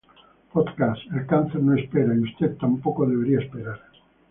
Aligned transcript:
Podcast: 0.53 1.11
El 1.15 1.27
cáncer 1.27 1.61
no 1.61 1.75
espera 1.75 2.15
y 2.15 2.23
usted 2.23 2.57
tampoco 2.57 3.05
debería 3.05 3.37
esperar 3.39 3.79